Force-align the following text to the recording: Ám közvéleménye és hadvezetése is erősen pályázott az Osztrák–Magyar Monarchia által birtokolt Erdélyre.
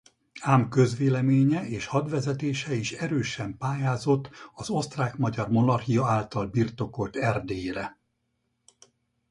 Ám 0.43 0.69
közvéleménye 0.69 1.67
és 1.67 1.85
hadvezetése 1.85 2.73
is 2.75 2.91
erősen 2.91 3.57
pályázott 3.57 4.29
az 4.53 4.69
Osztrák–Magyar 4.69 5.49
Monarchia 5.49 6.07
által 6.07 6.47
birtokolt 6.47 7.15
Erdélyre. 7.15 7.99